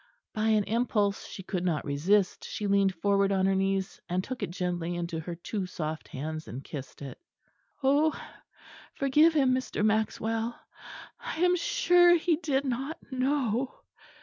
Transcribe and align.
By 0.33 0.47
an 0.47 0.63
impulse 0.63 1.27
she 1.27 1.43
could 1.43 1.63
not 1.63 1.85
resist 1.85 2.43
she 2.43 2.65
leaned 2.65 2.95
forward 2.95 3.31
on 3.31 3.45
her 3.45 3.53
knees 3.53 4.01
and 4.09 4.23
took 4.23 4.41
it 4.41 4.49
gently 4.49 4.95
into 4.95 5.19
her 5.19 5.35
two 5.35 5.67
soft 5.67 6.07
hands 6.07 6.47
and 6.47 6.63
kissed 6.63 7.03
it. 7.03 7.19
"Oh! 7.83 8.19
forgive 8.95 9.35
him, 9.35 9.53
Mr. 9.53 9.85
Maxwell; 9.85 10.59
I 11.19 11.35
am 11.41 11.55
sure 11.55 12.15
he 12.15 12.37
did 12.37 12.65
not 12.65 12.97
know." 13.11 13.75